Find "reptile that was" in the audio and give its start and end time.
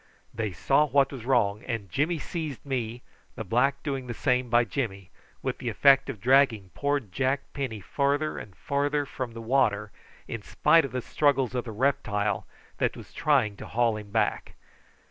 11.71-13.13